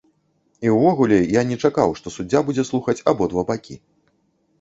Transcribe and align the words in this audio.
І 0.67 0.69
ўвогуле, 0.75 1.19
я 1.39 1.43
не 1.49 1.57
чакаў, 1.69 1.93
што 1.99 2.13
суддзя 2.15 2.41
будзе 2.47 2.65
слухаць 2.71 2.97
абодва 3.13 3.45
бакі. 3.51 3.77